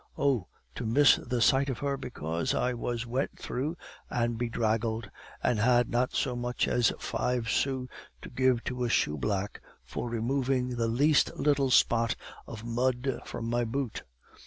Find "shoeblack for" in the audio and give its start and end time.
8.89-10.09